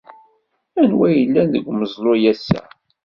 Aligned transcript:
Anwa 0.81 1.05
ay 1.09 1.15
yellan 1.19 1.47
deg 1.53 1.65
umeẓlu 1.69 2.13
ass-a? 2.31 2.61